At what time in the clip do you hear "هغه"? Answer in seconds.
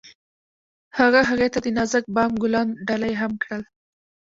0.97-1.21